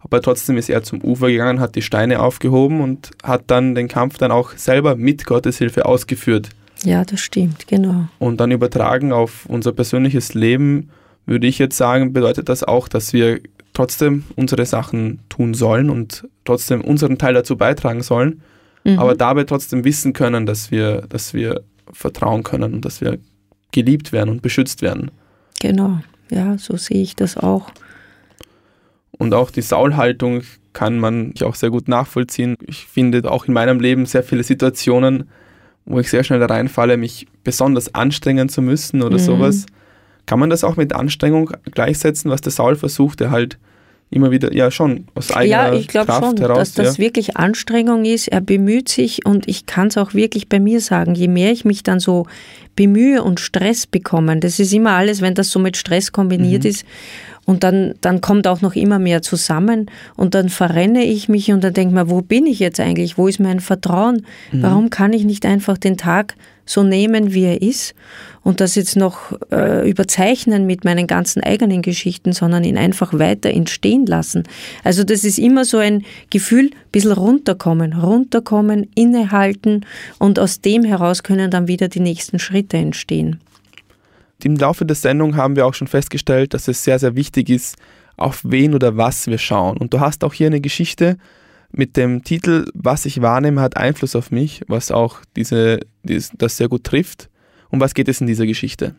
[0.00, 3.88] aber trotzdem ist er zum Ufer gegangen, hat die Steine aufgehoben und hat dann den
[3.88, 6.50] Kampf dann auch selber mit Gottes Hilfe ausgeführt.
[6.84, 8.06] Ja, das stimmt, genau.
[8.18, 10.90] Und dann übertragen auf unser persönliches Leben,
[11.24, 13.40] würde ich jetzt sagen, bedeutet das auch, dass wir
[13.72, 18.42] trotzdem unsere Sachen tun sollen und trotzdem unseren Teil dazu beitragen sollen,
[18.84, 18.98] mhm.
[18.98, 23.18] aber dabei trotzdem wissen können, dass wir, dass wir vertrauen können und dass wir
[23.72, 25.10] geliebt werden und beschützt werden.
[25.60, 27.70] Genau, ja, so sehe ich das auch.
[29.18, 32.56] Und auch die Saulhaltung kann man auch sehr gut nachvollziehen.
[32.66, 35.28] Ich finde auch in meinem Leben sehr viele Situationen,
[35.86, 39.22] wo ich sehr schnell reinfalle, mich besonders anstrengen zu müssen oder mhm.
[39.22, 39.66] sowas.
[40.26, 43.58] Kann man das auch mit Anstrengung gleichsetzen, was der Saul versucht, der halt
[44.10, 47.04] immer wieder, ja schon, aus eigener Ja, ich glaube schon, heraus, dass das ja.
[47.04, 48.28] wirklich Anstrengung ist.
[48.28, 51.64] Er bemüht sich und ich kann es auch wirklich bei mir sagen, je mehr ich
[51.64, 52.26] mich dann so
[52.76, 56.70] bemühe und Stress bekomme, das ist immer alles, wenn das so mit Stress kombiniert mhm.
[56.70, 56.84] ist
[57.46, 61.64] und dann, dann kommt auch noch immer mehr zusammen und dann verrenne ich mich und
[61.64, 63.18] dann denke mir, wo bin ich jetzt eigentlich?
[63.18, 64.26] Wo ist mein Vertrauen?
[64.52, 64.62] Mhm.
[64.62, 67.94] Warum kann ich nicht einfach den Tag so nehmen, wie er ist
[68.46, 73.50] und das jetzt noch äh, überzeichnen mit meinen ganzen eigenen Geschichten, sondern ihn einfach weiter
[73.50, 74.44] entstehen lassen.
[74.84, 79.84] Also das ist immer so ein Gefühl, ein bisschen runterkommen, runterkommen, innehalten
[80.20, 83.40] und aus dem heraus können dann wieder die nächsten Schritte entstehen.
[84.44, 87.74] Im Laufe der Sendung haben wir auch schon festgestellt, dass es sehr, sehr wichtig ist,
[88.16, 89.76] auf wen oder was wir schauen.
[89.76, 91.16] Und du hast auch hier eine Geschichte
[91.72, 96.68] mit dem Titel Was ich wahrnehme, hat Einfluss auf mich, was auch diese, das sehr
[96.68, 97.28] gut trifft.
[97.76, 98.94] Um was geht es in dieser Geschichte?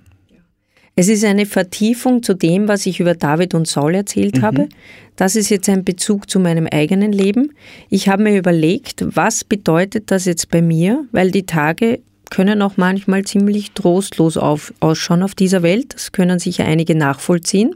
[0.96, 4.42] Es ist eine Vertiefung zu dem, was ich über David und Saul erzählt mhm.
[4.44, 4.70] habe.
[5.16, 7.54] Das ist jetzt ein Bezug zu meinem eigenen Leben.
[7.90, 12.78] Ich habe mir überlegt, was bedeutet das jetzt bei mir, weil die Tage können auch
[12.78, 15.96] manchmal ziemlich trostlos auf, ausschauen auf dieser Welt.
[15.96, 17.74] Das können sicher einige nachvollziehen.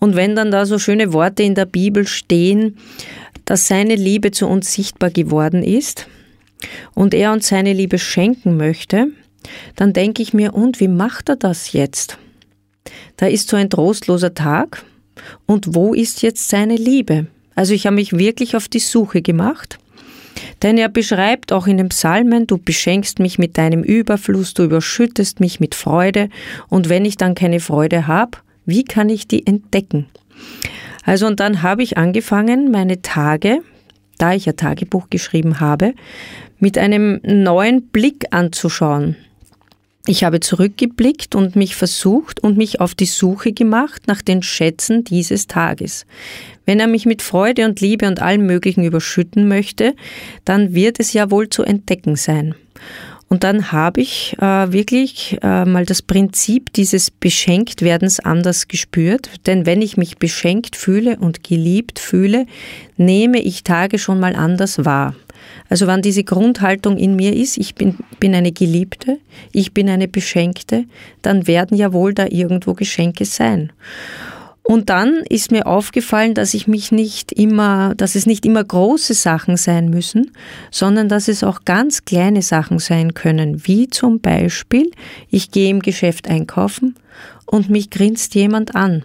[0.00, 2.76] Und wenn dann da so schöne Worte in der Bibel stehen,
[3.44, 6.08] dass seine Liebe zu uns sichtbar geworden ist
[6.94, 9.12] und er uns seine Liebe schenken möchte,
[9.76, 12.18] dann denke ich mir, und wie macht er das jetzt?
[13.16, 14.84] Da ist so ein trostloser Tag
[15.46, 17.26] und wo ist jetzt seine Liebe?
[17.54, 19.78] Also ich habe mich wirklich auf die Suche gemacht
[20.62, 25.40] denn er beschreibt auch in den Psalmen, du beschenkst mich mit deinem Überfluss, du überschüttest
[25.40, 26.28] mich mit Freude
[26.68, 30.06] und wenn ich dann keine Freude habe, wie kann ich die entdecken?
[31.04, 33.60] Also und dann habe ich angefangen, meine Tage,
[34.18, 35.94] da ich ja Tagebuch geschrieben habe,
[36.58, 39.16] mit einem neuen Blick anzuschauen.
[40.10, 45.04] Ich habe zurückgeblickt und mich versucht und mich auf die Suche gemacht nach den Schätzen
[45.04, 46.06] dieses Tages.
[46.64, 49.94] Wenn er mich mit Freude und Liebe und allem Möglichen überschütten möchte,
[50.46, 52.54] dann wird es ja wohl zu entdecken sein.
[53.28, 59.28] Und dann habe ich äh, wirklich äh, mal das Prinzip dieses Beschenktwerdens anders gespürt.
[59.46, 62.46] Denn wenn ich mich beschenkt fühle und geliebt fühle,
[62.96, 65.14] nehme ich Tage schon mal anders wahr.
[65.68, 69.18] Also wann diese Grundhaltung in mir ist, ich bin, bin eine Geliebte,
[69.52, 70.84] ich bin eine Beschenkte,
[71.22, 73.72] dann werden ja wohl da irgendwo Geschenke sein.
[74.62, 79.14] Und dann ist mir aufgefallen, dass ich mich nicht immer, dass es nicht immer große
[79.14, 80.32] Sachen sein müssen,
[80.70, 84.90] sondern dass es auch ganz kleine Sachen sein können, wie zum Beispiel,
[85.30, 86.96] ich gehe im Geschäft einkaufen
[87.46, 89.04] und mich grinst jemand an,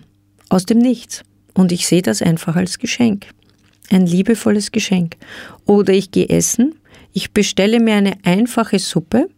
[0.49, 1.23] aus dem Nichts.
[1.53, 3.27] Und ich sehe das einfach als Geschenk.
[3.89, 5.17] Ein liebevolles Geschenk.
[5.65, 6.75] Oder ich gehe essen,
[7.11, 9.29] ich bestelle mir eine einfache Suppe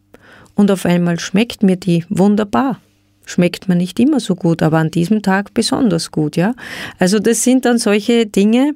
[0.56, 2.80] und auf einmal schmeckt mir die wunderbar
[3.26, 6.54] schmeckt man nicht immer so gut, aber an diesem Tag besonders gut, ja.
[7.00, 8.76] Also das sind dann solche Dinge,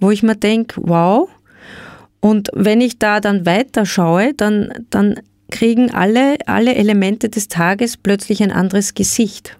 [0.00, 1.28] wo ich mir denke, wow.
[2.20, 7.96] Und wenn ich da dann weiter schaue, dann, dann kriegen alle, alle Elemente des Tages
[7.96, 9.56] plötzlich ein anderes Gesicht.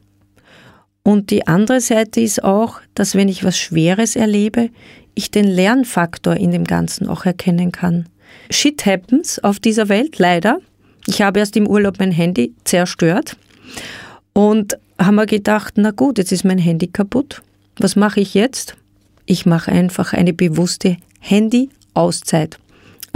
[1.02, 4.70] Und die andere Seite ist auch, dass wenn ich was Schweres erlebe,
[5.16, 8.06] ich den Lernfaktor in dem Ganzen auch erkennen kann.
[8.50, 10.60] Shit happens auf dieser Welt, leider.
[11.06, 13.36] Ich habe erst im Urlaub mein Handy zerstört.
[14.32, 17.42] Und haben wir gedacht, na gut, jetzt ist mein Handy kaputt.
[17.78, 18.76] Was mache ich jetzt?
[19.24, 22.58] Ich mache einfach eine bewusste Handy-Auszeit.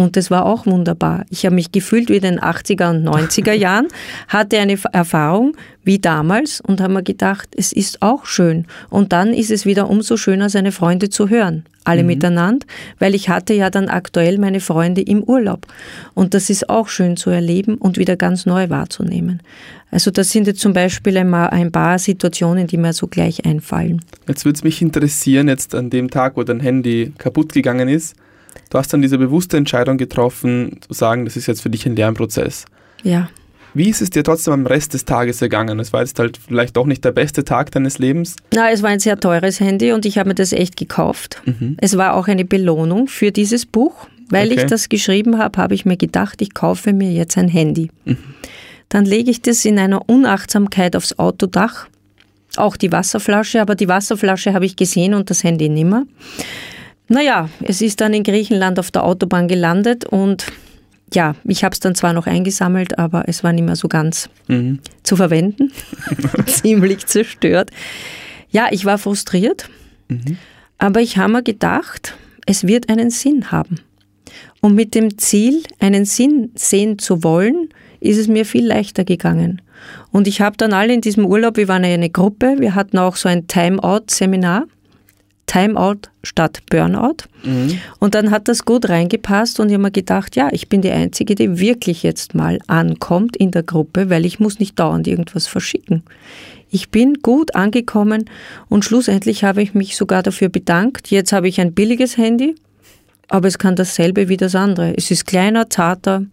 [0.01, 1.27] Und das war auch wunderbar.
[1.29, 3.89] Ich habe mich gefühlt wie in den 80er und 90er Jahren,
[4.29, 8.65] hatte eine Erfahrung wie damals und habe mir gedacht, es ist auch schön.
[8.89, 11.67] Und dann ist es wieder umso schöner, seine Freunde zu hören.
[11.85, 12.07] Alle mhm.
[12.07, 12.67] miteinander,
[12.99, 15.67] weil ich hatte ja dann aktuell meine Freunde im Urlaub.
[16.15, 19.43] Und das ist auch schön zu erleben und wieder ganz neu wahrzunehmen.
[19.91, 24.01] Also das sind jetzt zum Beispiel ein paar Situationen, die mir so gleich einfallen.
[24.27, 28.17] Jetzt würde es mich interessieren, jetzt an dem Tag, wo dein Handy kaputt gegangen ist,
[28.71, 31.97] Du hast dann diese bewusste Entscheidung getroffen, zu sagen, das ist jetzt für dich ein
[31.97, 32.67] Lernprozess.
[33.03, 33.29] Ja.
[33.73, 35.79] Wie ist es dir trotzdem am Rest des Tages ergangen?
[35.79, 38.37] Es war jetzt halt vielleicht doch nicht der beste Tag deines Lebens.
[38.53, 41.41] Na, es war ein sehr teures Handy und ich habe mir das echt gekauft.
[41.45, 41.77] Mhm.
[41.81, 44.09] Es war auch eine Belohnung für dieses Buch.
[44.31, 44.61] Weil okay.
[44.61, 47.91] ich das geschrieben habe, habe ich mir gedacht, ich kaufe mir jetzt ein Handy.
[48.05, 48.17] Mhm.
[48.89, 51.89] Dann lege ich das in einer Unachtsamkeit aufs Autodach.
[52.57, 56.07] Auch die Wasserflasche, aber die Wasserflasche habe ich gesehen und das Handy nimmer.
[57.11, 60.47] Naja, es ist dann in Griechenland auf der Autobahn gelandet und
[61.13, 64.31] ja, ich habe es dann zwar noch eingesammelt, aber es war nicht mehr so ganz
[64.47, 64.79] mhm.
[65.03, 65.73] zu verwenden.
[66.47, 67.73] Ziemlich zerstört.
[68.51, 69.69] Ja, ich war frustriert,
[70.07, 70.39] mhm.
[70.79, 72.15] aber ich habe mir gedacht,
[72.47, 73.81] es wird einen Sinn haben.
[74.61, 79.63] Und mit dem Ziel, einen Sinn sehen zu wollen, ist es mir viel leichter gegangen.
[80.13, 82.99] Und ich habe dann alle in diesem Urlaub, wir waren ja eine Gruppe, wir hatten
[82.99, 84.67] auch so ein Timeout-Seminar
[85.51, 87.25] Timeout statt Burnout.
[87.43, 87.81] Mhm.
[87.99, 90.93] Und dann hat das gut reingepasst und ich habe mir gedacht, ja, ich bin die
[90.93, 95.49] Einzige, die wirklich jetzt mal ankommt in der Gruppe, weil ich muss nicht dauernd irgendwas
[95.49, 96.05] verschicken.
[96.71, 98.31] Ich bin gut angekommen
[98.69, 101.11] und schlussendlich habe ich mich sogar dafür bedankt.
[101.11, 102.55] Jetzt habe ich ein billiges Handy,
[103.29, 104.97] aber es kann dasselbe wie das andere.
[104.97, 106.27] Es ist kleiner, zarter,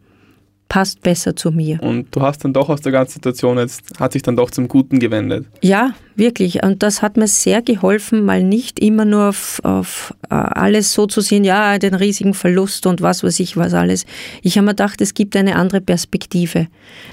[0.69, 1.81] passt besser zu mir.
[1.81, 4.67] Und du hast dann doch aus der ganzen Situation jetzt, hat sich dann doch zum
[4.67, 5.45] Guten gewendet.
[5.61, 6.63] Ja, wirklich.
[6.63, 11.05] Und das hat mir sehr geholfen, mal nicht immer nur auf, auf uh, alles so
[11.05, 14.05] zu sehen, ja, den riesigen Verlust und was weiß ich was alles.
[14.41, 16.67] Ich habe mir gedacht, es gibt eine andere Perspektive.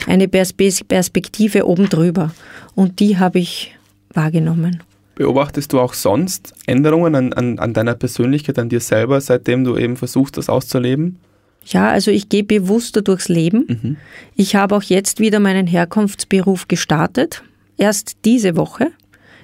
[0.07, 2.33] Eine Perspektive oben drüber.
[2.75, 3.77] Und die habe ich
[4.13, 4.83] wahrgenommen.
[5.15, 9.77] Beobachtest du auch sonst Änderungen an, an, an deiner Persönlichkeit, an dir selber, seitdem du
[9.77, 11.21] eben versuchst, das auszuleben?
[11.67, 13.65] Ja, also ich gehe bewusster durchs Leben.
[13.69, 13.97] Mhm.
[14.37, 17.43] Ich habe auch jetzt wieder meinen Herkunftsberuf gestartet.
[17.77, 18.93] Erst diese Woche.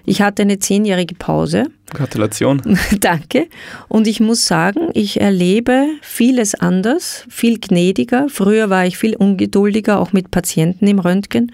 [0.04, 1.64] Ich hatte eine zehnjährige Pause.
[1.92, 2.62] Gratulation.
[3.00, 3.48] Danke.
[3.88, 8.28] Und ich muss sagen, ich erlebe vieles anders, viel gnädiger.
[8.28, 11.52] Früher war ich viel ungeduldiger, auch mit Patienten im Röntgen.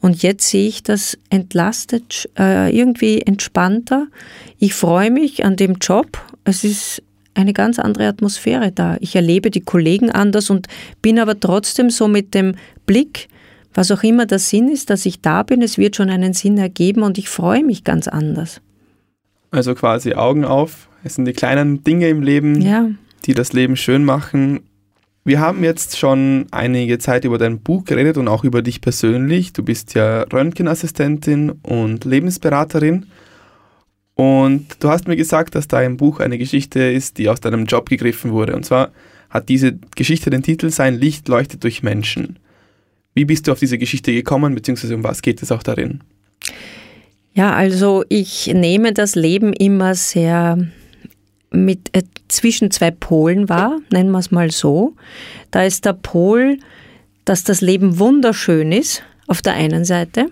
[0.00, 4.06] Und jetzt sehe ich das entlastet, äh, irgendwie entspannter.
[4.58, 6.18] Ich freue mich an dem Job.
[6.44, 7.02] Es ist
[7.38, 8.96] eine ganz andere Atmosphäre da.
[9.00, 10.66] Ich erlebe die Kollegen anders und
[11.00, 13.28] bin aber trotzdem so mit dem Blick,
[13.72, 16.58] was auch immer der Sinn ist, dass ich da bin, es wird schon einen Sinn
[16.58, 18.60] ergeben und ich freue mich ganz anders.
[19.52, 20.88] Also quasi Augen auf.
[21.04, 22.90] Es sind die kleinen Dinge im Leben, ja.
[23.24, 24.60] die das Leben schön machen.
[25.24, 29.52] Wir haben jetzt schon einige Zeit über dein Buch geredet und auch über dich persönlich.
[29.52, 33.06] Du bist ja Röntgenassistentin und Lebensberaterin.
[34.18, 37.66] Und du hast mir gesagt, dass da im Buch eine Geschichte ist, die aus deinem
[37.66, 38.56] Job gegriffen wurde.
[38.56, 38.90] Und zwar
[39.30, 42.40] hat diese Geschichte den Titel Sein Licht leuchtet durch Menschen.
[43.14, 46.00] Wie bist du auf diese Geschichte gekommen, beziehungsweise um was geht es auch darin?
[47.32, 50.66] Ja, also ich nehme das Leben immer sehr
[51.52, 54.96] mit äh, zwischen zwei Polen wahr, nennen wir es mal so.
[55.52, 56.58] Da ist der Pol,
[57.24, 60.26] dass das Leben wunderschön ist auf der einen Seite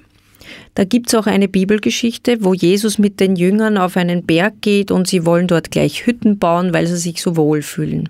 [0.74, 4.90] da gibt es auch eine Bibelgeschichte, wo Jesus mit den Jüngern auf einen Berg geht
[4.90, 8.08] und sie wollen dort gleich Hütten bauen, weil sie sich so wohl fühlen.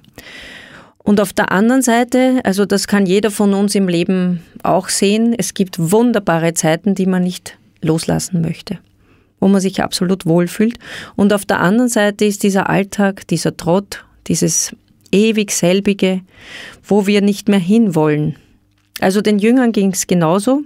[0.99, 5.35] Und auf der anderen Seite, also das kann jeder von uns im Leben auch sehen,
[5.39, 8.79] es gibt wunderbare Zeiten, die man nicht loslassen möchte,
[9.39, 10.79] wo man sich absolut wohlfühlt.
[11.15, 14.75] Und auf der anderen Seite ist dieser Alltag, dieser Trott, dieses
[15.13, 16.23] ewig selbige,
[16.83, 18.35] wo wir nicht mehr hinwollen.
[19.01, 20.63] Also den Jüngern ging es genauso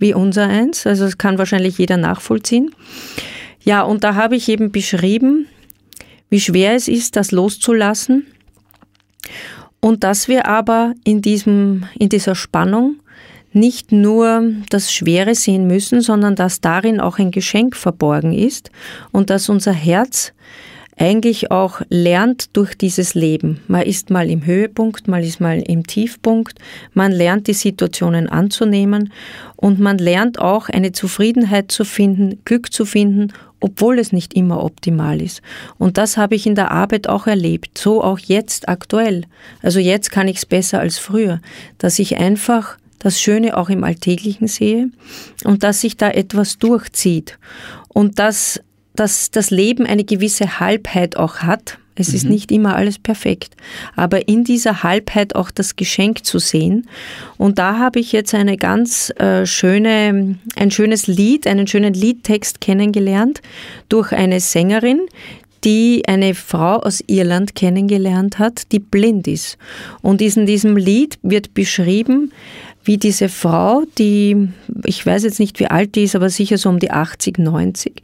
[0.00, 0.86] wie unser eins.
[0.86, 2.74] Also das kann wahrscheinlich jeder nachvollziehen.
[3.62, 5.46] Ja, und da habe ich eben beschrieben,
[6.30, 8.26] wie schwer es ist, das loszulassen.
[9.80, 12.96] Und dass wir aber in, diesem, in dieser Spannung
[13.52, 18.70] nicht nur das Schwere sehen müssen, sondern dass darin auch ein Geschenk verborgen ist
[19.10, 20.32] und dass unser Herz
[21.00, 23.60] eigentlich auch lernt durch dieses Leben.
[23.68, 26.58] Man ist mal im Höhepunkt, man ist mal im Tiefpunkt,
[26.92, 29.10] man lernt die Situationen anzunehmen
[29.56, 34.62] und man lernt auch eine Zufriedenheit zu finden, Glück zu finden, obwohl es nicht immer
[34.62, 35.40] optimal ist.
[35.78, 39.24] Und das habe ich in der Arbeit auch erlebt, so auch jetzt aktuell.
[39.62, 41.40] Also jetzt kann ich es besser als früher,
[41.78, 44.90] dass ich einfach das Schöne auch im Alltäglichen sehe
[45.44, 47.38] und dass sich da etwas durchzieht.
[47.88, 48.60] Und dass
[48.94, 51.78] dass das Leben eine gewisse Halbheit auch hat.
[51.96, 52.14] Es mhm.
[52.14, 53.56] ist nicht immer alles perfekt,
[53.96, 56.88] aber in dieser Halbheit auch das Geschenk zu sehen.
[57.36, 62.60] Und da habe ich jetzt eine ganz äh, schöne, ein schönes Lied, einen schönen Liedtext
[62.60, 63.42] kennengelernt
[63.88, 65.00] durch eine Sängerin,
[65.64, 69.58] die eine Frau aus Irland kennengelernt hat, die blind ist.
[70.00, 72.32] Und in diesem Lied wird beschrieben,
[72.84, 74.48] wie diese Frau, die,
[74.84, 78.02] ich weiß jetzt nicht, wie alt die ist, aber sicher so um die 80, 90,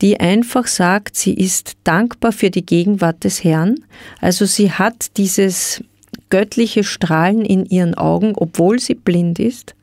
[0.00, 3.76] die einfach sagt, sie ist dankbar für die Gegenwart des Herrn.
[4.20, 5.82] Also sie hat dieses
[6.30, 9.74] göttliche Strahlen in ihren Augen, obwohl sie blind ist.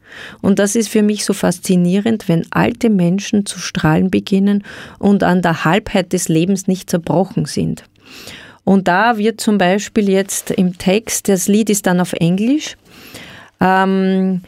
[0.42, 4.64] Und das ist für mich so faszinierend, wenn alte Menschen zu strahlen beginnen
[5.00, 7.84] und an der Halbheit des Lebens nicht zerbrochen sind.
[8.64, 12.76] Und da wird zum Beispiel jetzt im Text, das Lied ist dann auf Englisch,
[13.62, 14.42] ähm,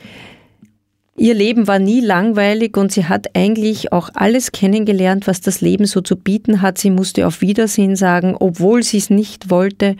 [1.16, 5.86] Ihr Leben war nie langweilig und sie hat eigentlich auch alles kennengelernt, was das Leben
[5.86, 6.80] so zu bieten hat.
[6.80, 9.96] Sie musste auf Wiedersehen sagen, obwohl sie es nicht wollte.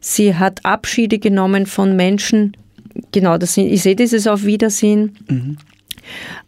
[0.00, 2.54] Sie hat Abschiede genommen von Menschen.
[3.12, 5.16] Genau, das, ich sehe dieses auf Wiedersehen.
[5.28, 5.56] Mhm.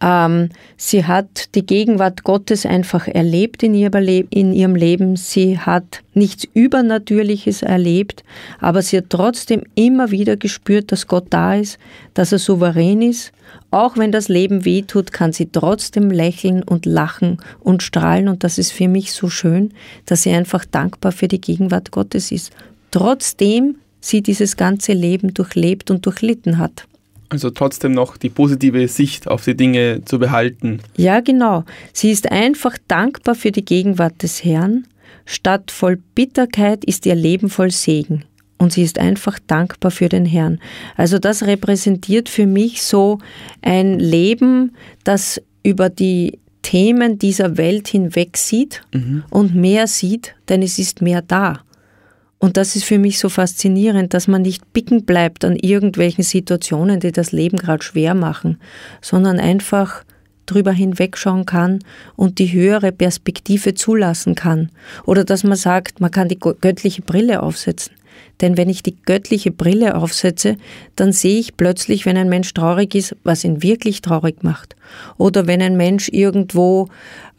[0.00, 3.90] Ähm, sie hat die Gegenwart Gottes einfach erlebt in, ihr,
[4.30, 5.16] in ihrem Leben.
[5.16, 8.24] Sie hat nichts Übernatürliches erlebt,
[8.60, 11.78] aber sie hat trotzdem immer wieder gespürt, dass Gott da ist,
[12.14, 13.32] dass er souverän ist.
[13.70, 18.28] Auch wenn das Leben wehtut, kann sie trotzdem lächeln und lachen und strahlen.
[18.28, 19.72] Und das ist für mich so schön,
[20.06, 22.52] dass sie einfach dankbar für die Gegenwart Gottes ist.
[22.90, 26.86] Trotzdem sie dieses ganze Leben durchlebt und durchlitten hat.
[27.30, 30.80] Also trotzdem noch die positive Sicht auf die Dinge zu behalten.
[30.96, 31.64] Ja, genau.
[31.92, 34.86] Sie ist einfach dankbar für die Gegenwart des Herrn.
[35.24, 38.24] Statt voll Bitterkeit ist ihr Leben voll Segen.
[38.58, 40.60] Und sie ist einfach dankbar für den Herrn.
[40.96, 43.18] Also das repräsentiert für mich so
[43.62, 49.22] ein Leben, das über die Themen dieser Welt hinweg sieht mhm.
[49.30, 51.60] und mehr sieht, denn es ist mehr da.
[52.40, 56.98] Und das ist für mich so faszinierend, dass man nicht picken bleibt an irgendwelchen Situationen,
[56.98, 58.58] die das Leben gerade schwer machen,
[59.02, 60.04] sondern einfach
[60.46, 61.80] drüber hinwegschauen kann
[62.16, 64.70] und die höhere Perspektive zulassen kann.
[65.04, 67.94] Oder dass man sagt, man kann die göttliche Brille aufsetzen.
[68.40, 70.56] Denn wenn ich die göttliche Brille aufsetze,
[70.96, 74.76] dann sehe ich plötzlich, wenn ein Mensch traurig ist, was ihn wirklich traurig macht.
[75.18, 76.88] Oder wenn ein Mensch irgendwo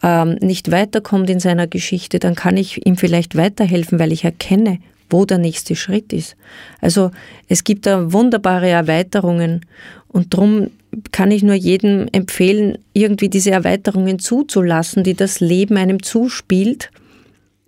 [0.03, 4.79] ähm, nicht weiterkommt in seiner Geschichte, dann kann ich ihm vielleicht weiterhelfen, weil ich erkenne,
[5.12, 6.36] wo der nächste Schritt ist.
[6.80, 7.12] Also
[7.47, 9.65] es gibt da wunderbare Erweiterungen
[10.08, 10.71] und darum
[11.12, 16.91] kann ich nur jedem empfehlen, irgendwie diese Erweiterungen zuzulassen, die das Leben einem zuspielt.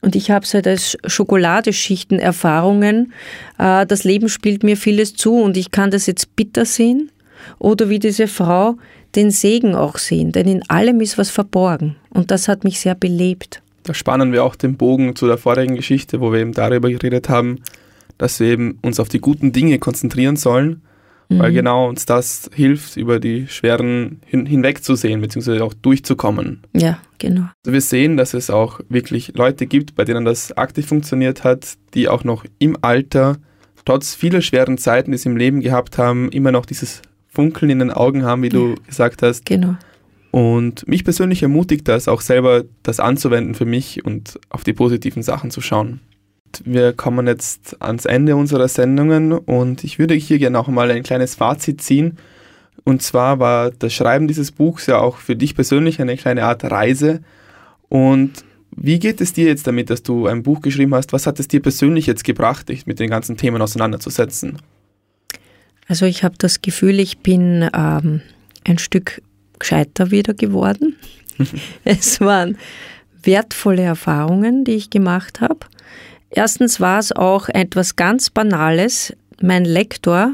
[0.01, 3.13] Und ich habe seit als Schokoladeschichten Erfahrungen.
[3.58, 7.10] Äh, das Leben spielt mir vieles zu und ich kann das jetzt bitter sehen
[7.60, 8.75] oder wie diese Frau
[9.15, 12.95] den Segen auch sehen, denn in allem ist was verborgen und das hat mich sehr
[12.95, 13.62] belebt.
[13.83, 17.29] Da spannen wir auch den Bogen zu der vorigen Geschichte, wo wir eben darüber geredet
[17.29, 17.59] haben,
[18.17, 20.81] dass wir eben uns auf die guten Dinge konzentrieren sollen,
[21.29, 21.39] mhm.
[21.39, 26.61] weil genau uns das hilft, über die schweren hin hinwegzusehen, beziehungsweise auch durchzukommen.
[26.73, 27.49] Ja, genau.
[27.65, 31.73] Also wir sehen, dass es auch wirklich Leute gibt, bei denen das aktiv funktioniert hat,
[31.93, 33.37] die auch noch im Alter,
[33.85, 37.79] trotz vieler schweren Zeiten, die sie im Leben gehabt haben, immer noch dieses Funkeln in
[37.79, 38.53] den Augen haben, wie ja.
[38.53, 39.45] du gesagt hast.
[39.45, 39.75] Genau.
[40.33, 45.21] Und mich persönlich ermutigt das auch selber, das anzuwenden für mich und auf die positiven
[45.21, 45.99] Sachen zu schauen.
[46.65, 51.03] Wir kommen jetzt ans Ende unserer Sendungen und ich würde hier gerne auch mal ein
[51.03, 52.17] kleines Fazit ziehen.
[52.83, 56.63] Und zwar war das Schreiben dieses Buchs ja auch für dich persönlich eine kleine Art
[56.63, 57.21] Reise.
[57.87, 58.43] Und
[58.75, 61.13] wie geht es dir jetzt damit, dass du ein Buch geschrieben hast?
[61.13, 64.57] Was hat es dir persönlich jetzt gebracht, dich mit den ganzen Themen auseinanderzusetzen?
[65.87, 68.21] Also ich habe das Gefühl, ich bin ähm,
[68.63, 69.21] ein Stück
[69.63, 70.97] gescheiter wieder geworden.
[71.84, 72.58] es waren
[73.23, 75.60] wertvolle Erfahrungen, die ich gemacht habe.
[76.30, 79.13] Erstens war es auch etwas ganz Banales.
[79.41, 80.34] Mein Lektor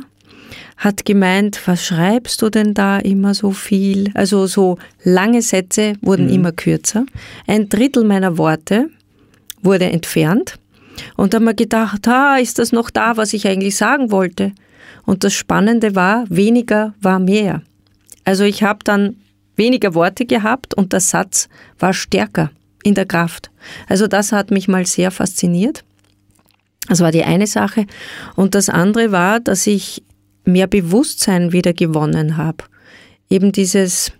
[0.77, 4.11] hat gemeint, was schreibst du denn da immer so viel?
[4.13, 6.33] Also so lange Sätze wurden mhm.
[6.33, 7.05] immer kürzer.
[7.47, 8.89] Ein Drittel meiner Worte
[9.61, 10.55] wurde entfernt.
[11.15, 14.53] Und da haben wir gedacht, ah, ist das noch da, was ich eigentlich sagen wollte?
[15.05, 17.61] Und das Spannende war, weniger war mehr.
[18.25, 19.17] Also ich habe dann
[19.55, 22.51] weniger Worte gehabt und der Satz war stärker
[22.83, 23.51] in der Kraft.
[23.87, 25.83] Also das hat mich mal sehr fasziniert.
[26.87, 27.85] Das war die eine Sache.
[28.35, 30.03] Und das andere war, dass ich
[30.45, 32.63] mehr Bewusstsein wieder gewonnen habe.
[33.29, 34.11] Eben dieses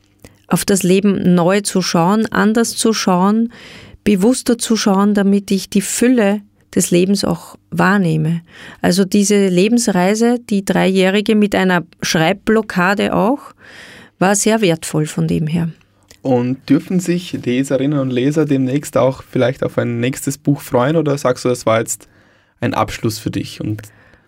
[0.47, 3.51] auf das Leben neu zu schauen, anders zu schauen,
[4.03, 6.41] bewusster zu schauen, damit ich die Fülle
[6.76, 8.41] des Lebens auch wahrnehme.
[8.82, 13.39] Also diese Lebensreise, die dreijährige mit einer Schreibblockade auch,
[14.20, 15.70] war sehr wertvoll von dem her.
[16.22, 21.17] Und dürfen sich Leserinnen und Leser demnächst auch vielleicht auf ein nächstes Buch freuen oder
[21.17, 22.09] sagst du, das war jetzt
[22.59, 23.61] ein Abschluss für dich?
[23.61, 23.82] Und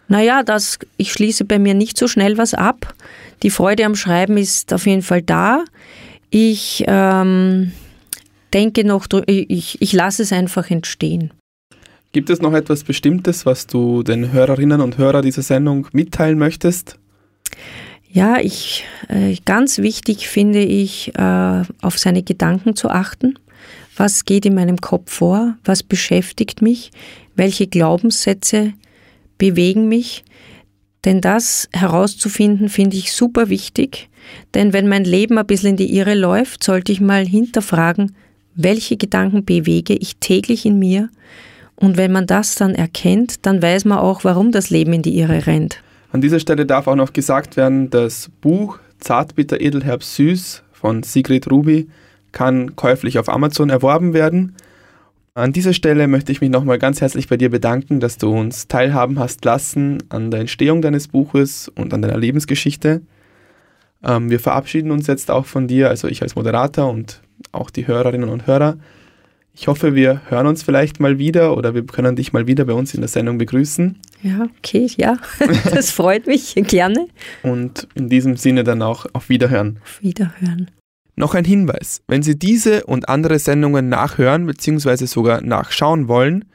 [0.08, 2.94] naja, das, ich schließe bei mir nicht so schnell was ab.
[3.44, 5.66] Die Freude am Schreiben ist auf jeden Fall da.
[6.30, 7.74] Ich ähm,
[8.54, 11.32] denke noch, ich, ich lasse es einfach entstehen.
[12.14, 17.00] Gibt es noch etwas Bestimmtes, was du den Hörerinnen und Hörern dieser Sendung mitteilen möchtest?
[18.12, 23.40] Ja, ich, äh, ganz wichtig finde ich, äh, auf seine Gedanken zu achten.
[23.96, 25.56] Was geht in meinem Kopf vor?
[25.64, 26.92] Was beschäftigt mich?
[27.36, 28.74] Welche Glaubenssätze
[29.38, 30.26] bewegen mich?
[31.06, 34.10] Denn das herauszufinden, finde ich super wichtig.
[34.54, 38.16] Denn wenn mein Leben ein bisschen in die Irre läuft, sollte ich mal hinterfragen,
[38.54, 41.10] welche Gedanken bewege ich täglich in mir?
[41.82, 45.18] Und wenn man das dann erkennt, dann weiß man auch, warum das Leben in die
[45.18, 45.82] Irre rennt.
[46.12, 51.50] An dieser Stelle darf auch noch gesagt werden, das Buch Zartbitter Edelherb Süß von Sigrid
[51.50, 51.90] Ruby
[52.34, 54.56] kann käuflich auf Amazon erworben werden.
[55.34, 58.68] An dieser Stelle möchte ich mich nochmal ganz herzlich bei dir bedanken, dass du uns
[58.68, 63.02] teilhaben hast lassen an der Entstehung deines Buches und an deiner Lebensgeschichte.
[64.04, 67.22] Ähm, wir verabschieden uns jetzt auch von dir, also ich als Moderator und
[67.52, 68.78] auch die Hörerinnen und Hörer.
[69.54, 72.74] Ich hoffe, wir hören uns vielleicht mal wieder oder wir können dich mal wieder bei
[72.74, 74.00] uns in der Sendung begrüßen.
[74.24, 75.18] Ja, okay, ja,
[75.74, 77.08] das freut mich gerne.
[77.44, 79.80] Und in diesem Sinne dann auch auf Wiederhören.
[79.84, 80.72] Auf Wiederhören.
[81.16, 85.06] Noch ein Hinweis, wenn Sie diese und andere Sendungen nachhören bzw.
[85.06, 86.46] sogar nachschauen wollen,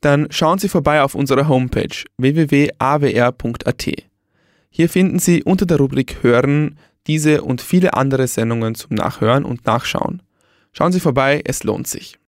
[0.00, 3.92] dann schauen Sie vorbei auf unserer Homepage www.awr.at.
[4.68, 9.64] Hier finden Sie unter der Rubrik Hören diese und viele andere Sendungen zum Nachhören und
[9.66, 10.22] Nachschauen.
[10.72, 12.18] Schauen Sie vorbei, es lohnt sich.